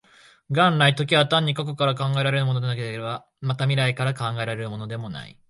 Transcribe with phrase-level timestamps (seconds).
[0.49, 5.37] 元来、時は単に過去から考えられるものでもなければ、また未来から考えられるものでもない。